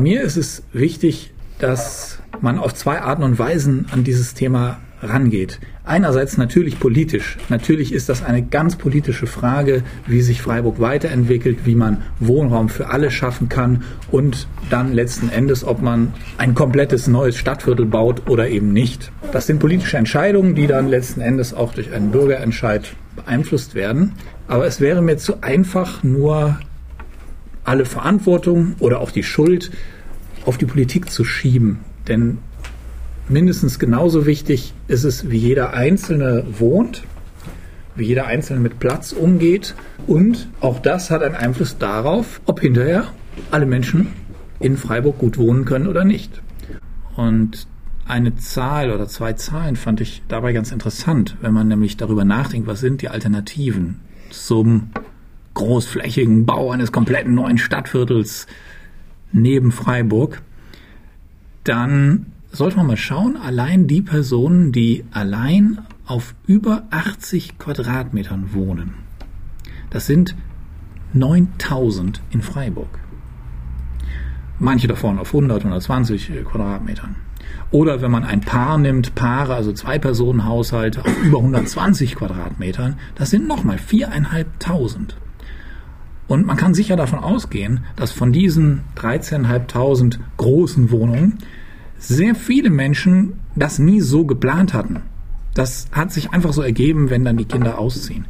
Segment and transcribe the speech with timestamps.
[0.00, 5.60] Mir ist es wichtig, dass man auf zwei Arten und Weisen an dieses Thema rangeht.
[5.84, 7.38] Einerseits natürlich politisch.
[7.48, 12.90] Natürlich ist das eine ganz politische Frage, wie sich Freiburg weiterentwickelt, wie man Wohnraum für
[12.90, 18.48] alle schaffen kann und dann letzten Endes, ob man ein komplettes neues Stadtviertel baut oder
[18.48, 19.12] eben nicht.
[19.32, 24.14] Das sind politische Entscheidungen, die dann letzten Endes auch durch einen Bürgerentscheid beeinflusst werden.
[24.46, 26.58] Aber es wäre mir zu einfach, nur
[27.68, 29.70] alle Verantwortung oder auch die Schuld
[30.46, 31.80] auf die Politik zu schieben.
[32.08, 32.38] Denn
[33.28, 37.02] mindestens genauso wichtig ist es, wie jeder Einzelne wohnt,
[37.94, 39.74] wie jeder Einzelne mit Platz umgeht.
[40.06, 43.08] Und auch das hat einen Einfluss darauf, ob hinterher
[43.50, 44.08] alle Menschen
[44.60, 46.40] in Freiburg gut wohnen können oder nicht.
[47.16, 47.66] Und
[48.06, 52.66] eine Zahl oder zwei Zahlen fand ich dabei ganz interessant, wenn man nämlich darüber nachdenkt,
[52.66, 54.00] was sind die Alternativen
[54.30, 54.90] zum
[55.58, 58.46] großflächigen Bau eines kompletten neuen Stadtviertels
[59.32, 60.40] neben Freiburg,
[61.64, 68.94] dann sollte man mal schauen, allein die Personen, die allein auf über 80 Quadratmetern wohnen,
[69.90, 70.34] das sind
[71.12, 73.00] 9000 in Freiburg.
[74.60, 77.16] Manche davon auf 100, 120 Quadratmetern.
[77.70, 82.96] Oder wenn man ein Paar nimmt, Paare, also zwei Personen Haushalte auf über 120 Quadratmetern,
[83.14, 85.14] das sind nochmal 4.500.
[86.28, 91.38] Und man kann sicher davon ausgehen, dass von diesen 13.500 großen Wohnungen
[91.98, 95.00] sehr viele Menschen das nie so geplant hatten.
[95.54, 98.26] Das hat sich einfach so ergeben, wenn dann die Kinder ausziehen.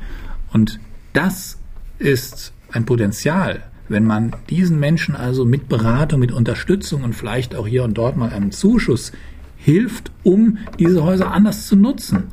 [0.53, 0.81] Und
[1.13, 1.59] das
[1.99, 7.67] ist ein Potenzial, wenn man diesen Menschen also mit Beratung, mit Unterstützung und vielleicht auch
[7.67, 9.13] hier und dort mal einem Zuschuss
[9.57, 12.25] hilft, um diese Häuser anders zu nutzen.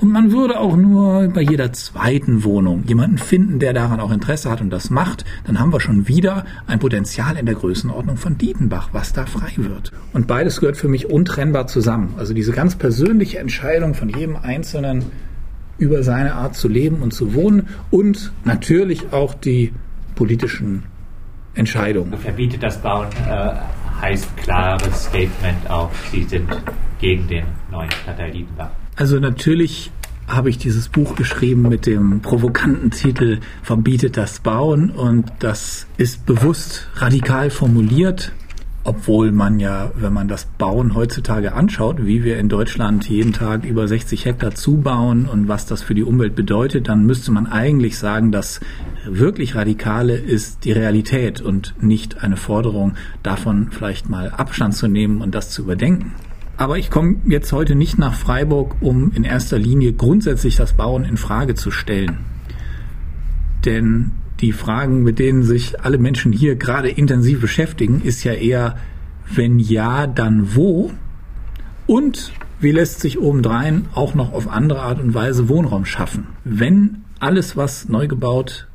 [0.00, 4.48] Und man würde auch nur bei jeder zweiten Wohnung jemanden finden, der daran auch Interesse
[4.48, 5.24] hat und das macht.
[5.44, 9.50] Dann haben wir schon wieder ein Potenzial in der Größenordnung von Dietenbach, was da frei
[9.56, 9.92] wird.
[10.12, 12.14] Und beides gehört für mich untrennbar zusammen.
[12.16, 15.06] Also diese ganz persönliche Entscheidung von jedem Einzelnen
[15.78, 19.72] über seine Art zu leben und zu wohnen und natürlich auch die
[20.14, 20.84] politischen
[21.54, 22.16] Entscheidungen.
[22.18, 23.52] Verbietet das Bauen äh,
[24.00, 26.48] heißt klares Statement auch, Sie sind
[27.00, 28.70] gegen den neuen Stadtteil Dietenbach.
[28.98, 29.92] Also natürlich
[30.26, 36.26] habe ich dieses Buch geschrieben mit dem provokanten Titel Verbietet das Bauen und das ist
[36.26, 38.32] bewusst radikal formuliert,
[38.82, 43.64] obwohl man ja, wenn man das Bauen heutzutage anschaut, wie wir in Deutschland jeden Tag
[43.64, 47.98] über 60 Hektar zubauen und was das für die Umwelt bedeutet, dann müsste man eigentlich
[47.98, 48.58] sagen, das
[49.06, 55.20] wirklich Radikale ist die Realität und nicht eine Forderung davon vielleicht mal Abstand zu nehmen
[55.20, 56.16] und das zu überdenken.
[56.58, 61.04] Aber ich komme jetzt heute nicht nach Freiburg, um in erster Linie grundsätzlich das Bauen
[61.04, 62.18] in Frage zu stellen.
[63.64, 64.10] Denn
[64.40, 68.76] die Fragen, mit denen sich alle Menschen hier gerade intensiv beschäftigen, ist ja eher,
[69.32, 70.90] wenn ja, dann wo?
[71.86, 76.26] Und wie lässt sich obendrein auch noch auf andere Art und Weise Wohnraum schaffen?
[76.42, 78.67] Wenn alles, was neu gebaut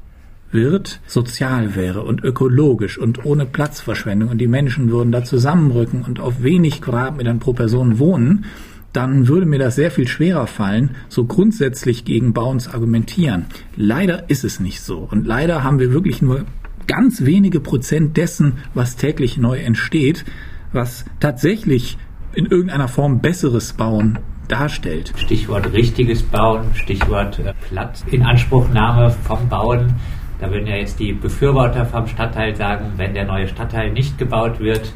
[0.53, 6.19] wird, sozial wäre und ökologisch und ohne Platzverschwendung und die Menschen würden da zusammenrücken und
[6.19, 8.45] auf wenig Quadratmetern pro Person wohnen,
[8.93, 13.45] dann würde mir das sehr viel schwerer fallen, so grundsätzlich gegen Bauen zu argumentieren.
[13.75, 15.07] Leider ist es nicht so.
[15.09, 16.45] Und leider haben wir wirklich nur
[16.85, 20.25] ganz wenige Prozent dessen, was täglich neu entsteht,
[20.71, 21.97] was tatsächlich
[22.35, 25.13] in irgendeiner Form besseres Bauen darstellt.
[25.15, 29.93] Stichwort richtiges Bauen, Stichwort äh, Platzinanspruchnahme vom Bauen.
[30.39, 34.59] Da würden ja jetzt die Befürworter vom Stadtteil sagen, wenn der neue Stadtteil nicht gebaut
[34.59, 34.93] wird,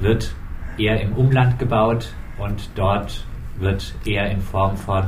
[0.00, 0.34] wird
[0.78, 3.24] eher im Umland gebaut und dort
[3.58, 5.04] wird eher in Form von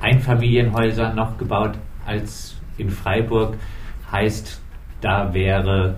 [0.00, 1.72] Einfamilienhäusern noch gebaut
[2.06, 3.56] als in Freiburg.
[4.12, 4.60] Heißt,
[5.00, 5.96] da wäre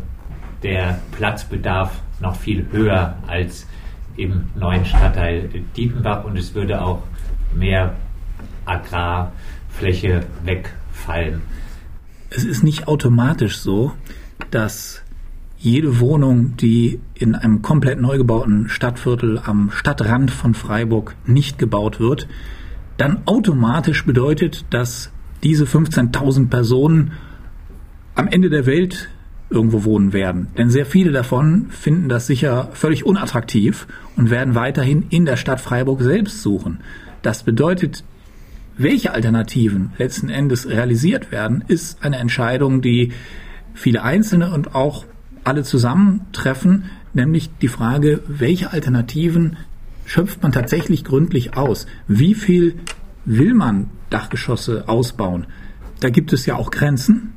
[0.62, 3.66] der Platzbedarf noch viel höher als
[4.16, 7.02] im neuen Stadtteil Dietenbach und es würde auch
[7.54, 7.94] mehr
[8.64, 11.42] Agrarfläche wegfallen
[12.34, 13.92] es ist nicht automatisch so,
[14.50, 15.02] dass
[15.58, 22.00] jede Wohnung, die in einem komplett neu gebauten Stadtviertel am Stadtrand von Freiburg nicht gebaut
[22.00, 22.26] wird,
[22.96, 25.12] dann automatisch bedeutet, dass
[25.42, 27.12] diese 15.000 Personen
[28.14, 29.08] am Ende der Welt
[29.50, 30.48] irgendwo wohnen werden.
[30.56, 33.86] Denn sehr viele davon finden das sicher völlig unattraktiv
[34.16, 36.80] und werden weiterhin in der Stadt Freiburg selbst suchen.
[37.22, 38.02] Das bedeutet
[38.82, 43.12] welche Alternativen letzten Endes realisiert werden, ist eine Entscheidung, die
[43.74, 45.04] viele Einzelne und auch
[45.44, 46.84] alle zusammen treffen,
[47.14, 49.56] nämlich die Frage, welche Alternativen
[50.04, 51.86] schöpft man tatsächlich gründlich aus?
[52.08, 52.76] Wie viel
[53.24, 55.46] will man Dachgeschosse ausbauen?
[56.00, 57.34] Da gibt es ja auch Grenzen.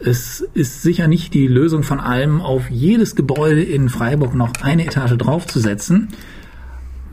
[0.00, 4.86] es ist sicher nicht die Lösung von allem, auf jedes Gebäude in Freiburg noch eine
[4.86, 6.08] Etage draufzusetzen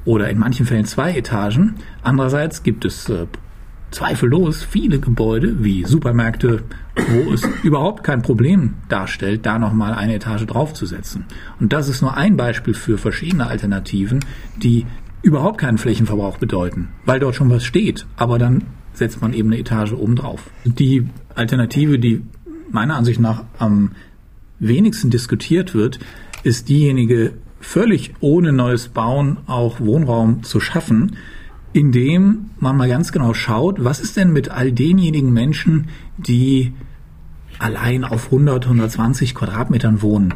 [0.05, 1.75] oder in manchen Fällen zwei Etagen.
[2.03, 3.25] Andererseits gibt es äh,
[3.95, 6.63] zweifellos viele Gebäude wie Supermärkte,
[6.95, 11.23] wo es überhaupt kein Problem darstellt, da nochmal eine Etage draufzusetzen.
[11.61, 14.19] Und das ist nur ein Beispiel für verschiedene Alternativen,
[14.57, 14.85] die
[15.21, 18.63] überhaupt keinen Flächenverbrauch bedeuten, weil dort schon was steht, aber dann
[18.93, 20.49] setzt man eben eine Etage oben drauf.
[20.65, 22.21] Die Alternative, die
[22.69, 23.91] meiner Ansicht nach am
[24.59, 25.99] wenigsten diskutiert wird,
[26.43, 31.15] ist diejenige, völlig ohne neues Bauen auch Wohnraum zu schaffen,
[31.75, 36.71] indem man mal ganz genau schaut, was ist denn mit all denjenigen Menschen, die
[37.59, 40.35] allein auf 100, 120 Quadratmetern wohnen.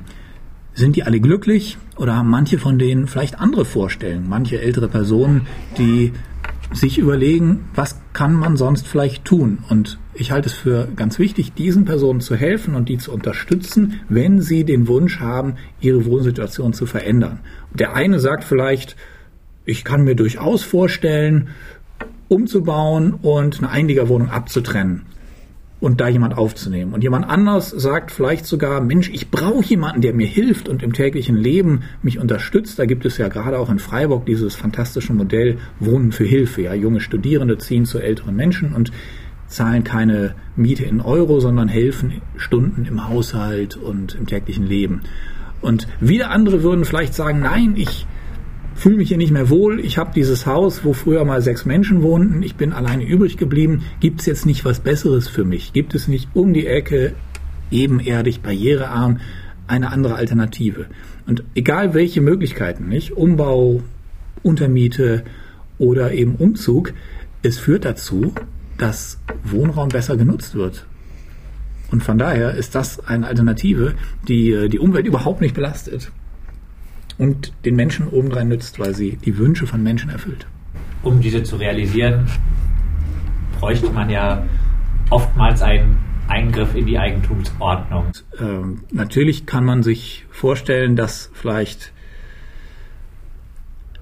[0.74, 4.28] Sind die alle glücklich oder haben manche von denen vielleicht andere Vorstellungen?
[4.28, 5.48] Manche ältere Personen,
[5.78, 6.12] die
[6.74, 9.60] sich überlegen, was kann man sonst vielleicht tun?
[9.70, 14.02] Und ich halte es für ganz wichtig, diesen Personen zu helfen und die zu unterstützen,
[14.10, 17.40] wenn sie den Wunsch haben, ihre Wohnsituation zu verändern.
[17.74, 18.98] Der eine sagt vielleicht,
[19.70, 21.50] ich kann mir durchaus vorstellen,
[22.28, 25.04] umzubauen und eine Einliegerwohnung abzutrennen
[25.80, 26.94] und da jemand aufzunehmen.
[26.94, 30.94] Und jemand anders sagt vielleicht sogar, Mensch, ich brauche jemanden, der mir hilft und im
[30.94, 32.80] täglichen Leben mich unterstützt.
[32.80, 36.64] Da gibt es ja gerade auch in Freiburg dieses fantastische Modell Wohnen für Hilfe.
[36.64, 38.92] Ja, junge Studierende ziehen zu älteren Menschen und
[39.48, 45.02] zahlen keine Miete in Euro, sondern helfen Stunden im Haushalt und im täglichen Leben.
[45.62, 48.06] Und wieder andere würden vielleicht sagen, nein, ich
[48.80, 52.02] fühle mich hier nicht mehr wohl, ich habe dieses Haus, wo früher mal sechs Menschen
[52.02, 55.74] wohnten, ich bin alleine übrig geblieben, gibt es jetzt nicht was Besseres für mich?
[55.74, 57.14] Gibt es nicht um die Ecke,
[57.72, 59.20] ebenerdig, barrierearm,
[59.68, 60.86] eine andere Alternative?
[61.28, 63.12] Und egal welche Möglichkeiten, nicht?
[63.12, 63.82] Umbau,
[64.44, 65.24] Untermiete
[65.78, 66.94] oder eben Umzug,
[67.44, 68.34] es führt dazu,
[68.78, 70.86] dass Wohnraum besser genutzt wird.
[71.92, 73.96] Und von daher ist das eine Alternative,
[74.28, 76.12] die äh, die Umwelt überhaupt nicht belastet
[77.20, 80.48] und den Menschen obendrein nützt, weil sie die Wünsche von Menschen erfüllt.
[81.04, 82.26] Um diese zu realisieren,
[83.60, 84.46] bräuchte man ja
[85.12, 88.06] oftmals einen Eingriff in die Eigentumsordnung.
[88.40, 91.94] Ähm, natürlich kann man sich vorstellen, dass vielleicht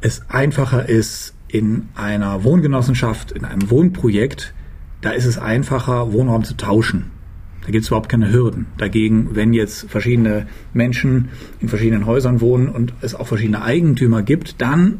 [0.02, 4.54] es einfacher ist, in einer Wohngenossenschaft, in einem Wohnprojekt,
[5.02, 7.12] da ist es einfacher, Wohnraum zu tauschen.
[7.62, 8.68] Da gibt es überhaupt keine Hürden.
[8.78, 14.62] Dagegen, wenn jetzt verschiedene Menschen in verschiedenen Häusern wohnen und es auch verschiedene Eigentümer gibt,
[14.62, 15.00] dann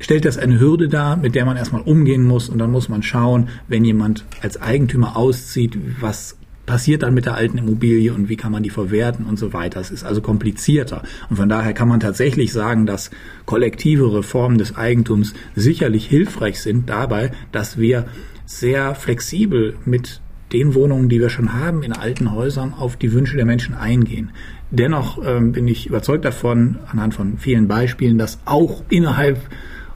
[0.00, 3.02] stellt das eine Hürde dar, mit der man erstmal umgehen muss und dann muss man
[3.02, 8.36] schauen, wenn jemand als Eigentümer auszieht, was passiert dann mit der alten Immobilie und wie
[8.36, 9.80] kann man die verwerten und so weiter.
[9.80, 11.02] Es ist also komplizierter.
[11.30, 13.10] Und von daher kann man tatsächlich sagen, dass
[13.46, 18.04] kollektive Reformen des Eigentums sicherlich hilfreich sind dabei, dass wir
[18.44, 20.20] sehr flexibel mit
[20.52, 24.30] den Wohnungen, die wir schon haben, in alten Häusern auf die Wünsche der Menschen eingehen.
[24.70, 29.40] Dennoch ähm, bin ich überzeugt davon, anhand von vielen Beispielen, dass auch innerhalb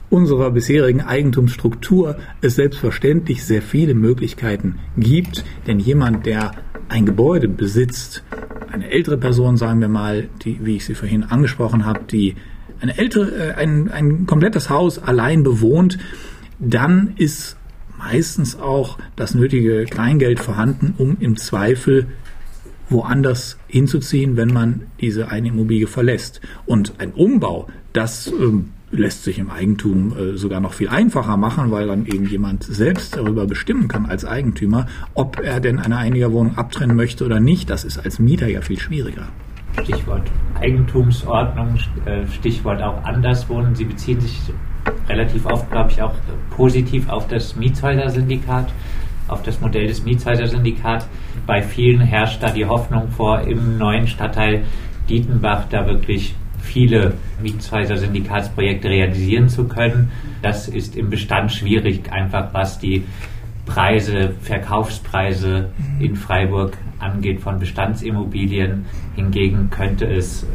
[0.09, 5.43] unserer bisherigen Eigentumsstruktur es selbstverständlich sehr viele Möglichkeiten gibt.
[5.65, 6.51] Denn jemand, der
[6.87, 8.23] ein Gebäude besitzt,
[8.71, 12.35] eine ältere Person, sagen wir mal, die, wie ich sie vorhin angesprochen habe, die
[12.79, 15.97] eine ältere, äh, ein, ein komplettes Haus allein bewohnt,
[16.59, 17.57] dann ist
[18.03, 22.07] meistens auch das nötige Kleingeld vorhanden, um im Zweifel
[22.89, 26.41] woanders hinzuziehen, wenn man diese eine Immobilie verlässt.
[26.65, 31.71] Und ein Umbau, das ähm, lässt sich im Eigentum äh, sogar noch viel einfacher machen,
[31.71, 36.57] weil dann eben jemand selbst darüber bestimmen kann als Eigentümer, ob er denn eine Einigerwohnung
[36.57, 37.69] abtrennen möchte oder nicht.
[37.69, 39.29] Das ist als Mieter ja viel schwieriger.
[39.81, 40.23] Stichwort
[40.59, 43.75] Eigentumsordnung, äh, Stichwort auch Anderswohnen.
[43.75, 44.39] Sie beziehen sich
[45.09, 46.13] relativ oft, glaube ich, auch
[46.51, 48.71] positiv auf das Mietshäuser-Syndikat,
[49.27, 51.07] auf das Modell des Mietshäuser-Syndikat.
[51.45, 54.63] Bei vielen herrscht da die Hoffnung vor, im neuen Stadtteil
[55.09, 60.11] Dietenbach da wirklich viele Mietshäuser-Syndikatsprojekte realisieren zu können.
[60.41, 63.03] Das ist im Bestand schwierig, einfach was die
[63.65, 68.85] Preise, Verkaufspreise in Freiburg angeht von Bestandsimmobilien.
[69.15, 70.45] Hingegen könnte es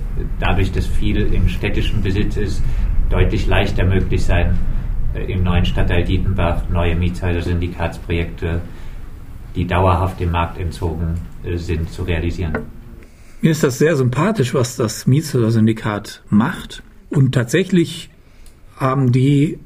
[0.40, 2.62] dadurch, dass viel im städtischen Besitz ist,
[3.11, 4.59] deutlich leichter möglich sein,
[5.14, 8.61] äh, im neuen Stadtteil Dietenbach neue Mietshäuser-Syndikatsprojekte,
[9.55, 11.14] die dauerhaft dem Markt entzogen
[11.45, 12.59] äh, sind, zu realisieren.
[13.40, 16.83] Mir ist das sehr sympathisch, was das Mietshäuser-Syndikat macht.
[17.09, 18.11] Und tatsächlich
[18.76, 19.59] haben die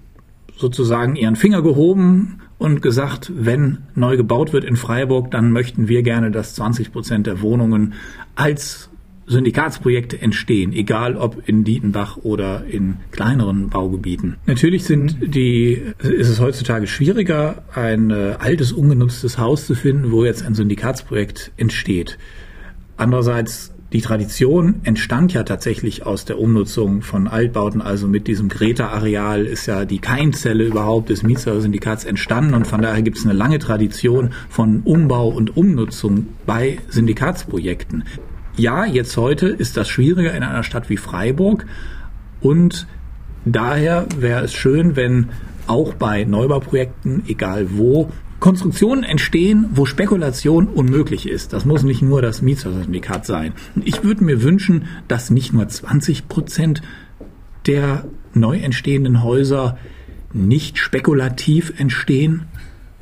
[0.56, 6.02] sozusagen ihren Finger gehoben und gesagt, wenn neu gebaut wird in Freiburg, dann möchten wir
[6.02, 7.94] gerne, dass 20 Prozent der Wohnungen
[8.36, 8.88] als
[9.26, 14.36] Syndikatsprojekte entstehen, egal ob in Dietenbach oder in kleineren Baugebieten.
[14.46, 20.24] Natürlich sind die, ist es heutzutage schwieriger, ein äh, altes, ungenutztes Haus zu finden, wo
[20.24, 22.16] jetzt ein Syndikatsprojekt entsteht.
[22.96, 29.44] Andererseits die Tradition entstand ja tatsächlich aus der Umnutzung von Altbauten, also mit diesem Greta-Areal
[29.44, 32.54] ist ja die Keimzelle überhaupt des Mietsersyndikats entstanden.
[32.54, 38.04] Und von daher gibt es eine lange Tradition von Umbau und Umnutzung bei Syndikatsprojekten.
[38.56, 41.66] Ja, jetzt heute ist das schwieriger in einer Stadt wie Freiburg.
[42.40, 42.86] Und
[43.44, 45.28] daher wäre es schön, wenn
[45.66, 48.10] auch bei Neubauprojekten, egal wo,
[48.42, 51.52] Konstruktionen entstehen, wo Spekulation unmöglich ist.
[51.52, 53.52] Das muss nicht nur das Mietszertifikat sein.
[53.84, 56.82] Ich würde mir wünschen, dass nicht nur 20 Prozent
[57.68, 59.78] der neu entstehenden Häuser
[60.32, 62.46] nicht spekulativ entstehen.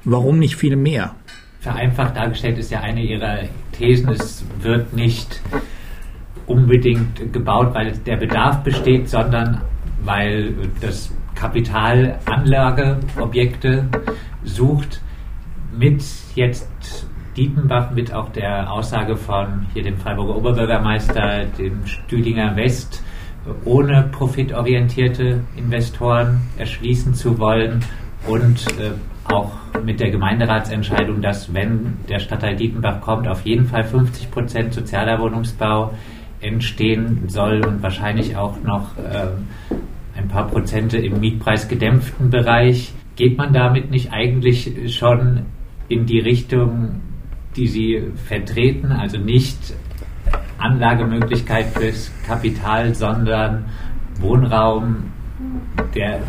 [0.05, 1.15] Warum nicht viele mehr?
[1.61, 5.41] Vereinfacht dargestellt ist ja eine Ihrer Thesen, es wird nicht
[6.47, 9.63] unbedingt gebaut, weil der Bedarf besteht, sondern
[10.05, 13.89] weil das Kapital Anlageobjekte
[14.45, 15.01] sucht
[15.77, 16.03] mit
[16.35, 16.69] jetzt
[17.37, 23.03] Dietenbach, mit auch der Aussage von hier dem Freiburger Oberbürgermeister, dem Stüdinger West,
[23.65, 27.85] ohne profitorientierte Investoren erschließen zu wollen
[28.27, 28.93] und äh,
[29.25, 29.53] auch
[29.85, 35.21] mit der Gemeinderatsentscheidung, dass wenn der Stadtteil Dietenbach kommt, auf jeden Fall 50 Prozent sozialer
[35.21, 35.93] Wohnungsbau
[36.41, 39.29] entstehen soll und wahrscheinlich auch noch äh,
[40.17, 42.93] ein paar Prozente im mietpreisgedämpften Bereich.
[43.17, 45.47] Geht man damit nicht eigentlich schon
[45.91, 47.03] in die Richtung,
[47.57, 49.59] die Sie vertreten, also nicht
[50.57, 53.67] Anlagemöglichkeit fürs Kapital, sondern
[54.21, 55.11] Wohnraum,
[55.95, 56.21] der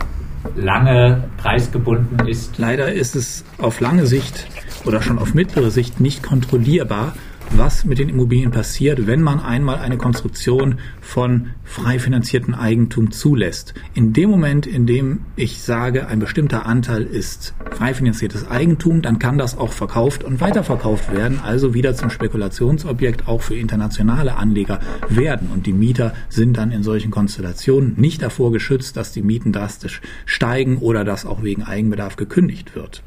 [0.55, 2.57] lange preisgebunden ist.
[2.57, 4.47] Leider ist es auf lange Sicht
[4.85, 7.13] oder schon auf mittlere Sicht nicht kontrollierbar,
[7.57, 13.73] was mit den Immobilien passiert, wenn man einmal eine Konstruktion von frei finanziertem Eigentum zulässt.
[13.93, 19.19] In dem Moment, in dem ich sage, ein bestimmter Anteil ist frei finanziertes Eigentum, dann
[19.19, 24.79] kann das auch verkauft und weiterverkauft werden, also wieder zum Spekulationsobjekt auch für internationale Anleger
[25.09, 25.49] werden.
[25.53, 30.01] Und die Mieter sind dann in solchen Konstellationen nicht davor geschützt, dass die Mieten drastisch
[30.25, 33.03] steigen oder dass auch wegen Eigenbedarf gekündigt wird.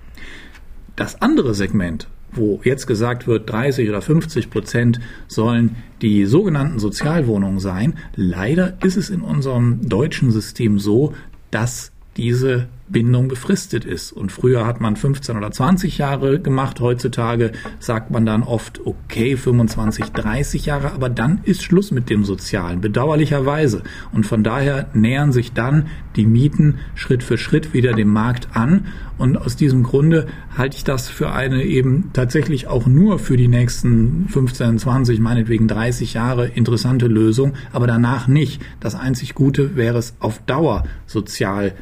[0.96, 7.60] Das andere Segment, wo jetzt gesagt wird, 30 oder 50 Prozent sollen die sogenannten Sozialwohnungen
[7.60, 7.94] sein.
[8.14, 11.14] Leider ist es in unserem deutschen System so,
[11.50, 14.12] dass diese Bindung befristet ist.
[14.12, 19.36] Und früher hat man 15 oder 20 Jahre gemacht, heutzutage sagt man dann oft, okay,
[19.36, 23.82] 25, 30 Jahre, aber dann ist Schluss mit dem Sozialen, bedauerlicherweise.
[24.12, 25.86] Und von daher nähern sich dann
[26.16, 28.86] die Mieten Schritt für Schritt wieder dem Markt an.
[29.16, 30.26] Und aus diesem Grunde
[30.56, 35.68] halte ich das für eine eben tatsächlich auch nur für die nächsten 15, 20, meinetwegen
[35.68, 38.60] 30 Jahre interessante Lösung, aber danach nicht.
[38.80, 41.74] Das einzig Gute wäre es auf Dauer sozial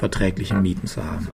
[0.00, 1.28] verträgliche Mieten zu haben.